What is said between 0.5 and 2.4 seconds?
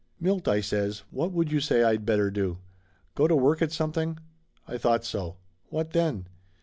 says, "what would you say I'd better